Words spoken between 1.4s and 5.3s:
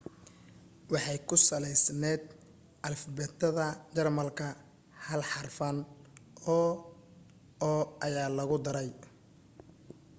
salaysnayd alifbeetada jarmalka hal